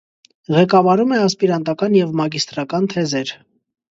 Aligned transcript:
Ղեկավարում 0.53 1.11
է 1.17 1.19
ասպիրանտական 1.25 1.97
և 1.99 2.17
մագիստրական 2.21 2.91
թեզեր։ 2.95 3.37